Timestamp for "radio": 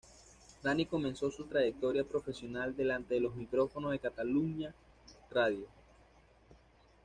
5.29-5.67